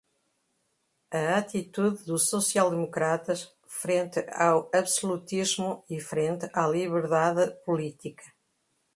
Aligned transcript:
a 1.11 1.35
atitude 1.37 2.03
dos 2.05 2.27
social-democratas 2.27 3.53
frente 3.67 4.25
ao 4.33 4.67
absolutismo 4.73 5.85
e 5.87 5.99
frente 5.99 6.49
à 6.55 6.67
liberdade 6.67 7.51
política 7.63 8.23